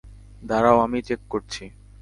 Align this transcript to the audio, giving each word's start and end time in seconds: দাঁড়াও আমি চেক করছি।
দাঁড়াও 0.43 0.77
আমি 0.79 0.99
চেক 1.01 1.21
করছি। 1.29 1.63